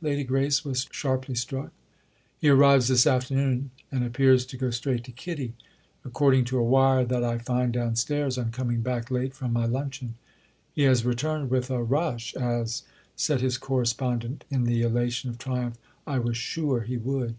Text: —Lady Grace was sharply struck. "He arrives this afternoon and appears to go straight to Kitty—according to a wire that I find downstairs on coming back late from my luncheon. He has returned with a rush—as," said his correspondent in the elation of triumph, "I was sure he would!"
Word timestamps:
—Lady 0.00 0.24
Grace 0.24 0.64
was 0.64 0.88
sharply 0.90 1.34
struck. 1.34 1.70
"He 2.40 2.48
arrives 2.48 2.88
this 2.88 3.06
afternoon 3.06 3.72
and 3.90 4.02
appears 4.02 4.46
to 4.46 4.56
go 4.56 4.70
straight 4.70 5.04
to 5.04 5.12
Kitty—according 5.12 6.46
to 6.46 6.56
a 6.56 6.62
wire 6.64 7.04
that 7.04 7.22
I 7.22 7.36
find 7.36 7.74
downstairs 7.74 8.38
on 8.38 8.52
coming 8.52 8.80
back 8.80 9.10
late 9.10 9.34
from 9.34 9.52
my 9.52 9.66
luncheon. 9.66 10.14
He 10.72 10.84
has 10.84 11.04
returned 11.04 11.50
with 11.50 11.68
a 11.70 11.82
rush—as," 11.82 12.84
said 13.16 13.42
his 13.42 13.58
correspondent 13.58 14.44
in 14.50 14.64
the 14.64 14.80
elation 14.80 15.28
of 15.28 15.36
triumph, 15.36 15.76
"I 16.06 16.18
was 16.20 16.38
sure 16.38 16.80
he 16.80 16.96
would!" 16.96 17.34